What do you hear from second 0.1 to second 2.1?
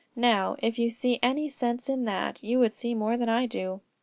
Now, if you see any sense to